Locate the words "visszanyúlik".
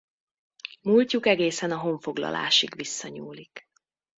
2.75-3.69